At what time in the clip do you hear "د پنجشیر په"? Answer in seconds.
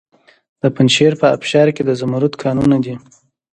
0.61-1.25